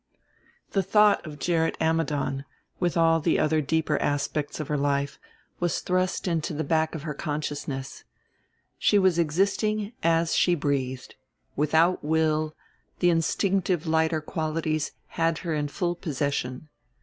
The 0.71 0.81
thought 0.81 1.23
of 1.27 1.37
Gerritt 1.37 1.77
Ammidon, 1.79 2.43
with 2.79 2.97
all 2.97 3.19
the 3.19 3.37
other 3.37 3.61
deeper 3.61 3.99
aspects 3.99 4.59
of 4.59 4.67
her 4.67 4.75
life, 4.75 5.19
was 5.59 5.81
thrust 5.81 6.27
into 6.27 6.55
the 6.55 6.63
back 6.63 6.95
of 6.95 7.03
her 7.03 7.13
consciousness; 7.13 8.03
she 8.79 8.97
was 8.97 9.19
existing 9.19 9.91
as 10.01 10.35
she 10.35 10.55
breathed 10.55 11.13
without 11.55 12.03
will; 12.03 12.55
the 12.97 13.11
instinctive 13.11 13.85
lighter 13.85 14.21
qualities 14.21 14.93
had 15.09 15.37
her 15.45 15.53
in 15.53 15.67
full 15.67 15.93
possession. 15.93 16.69